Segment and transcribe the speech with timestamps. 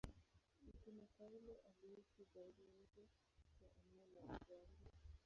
[0.63, 3.01] Mtume Paulo aliishi zaidi nje
[3.61, 4.91] ya eneo la Israeli.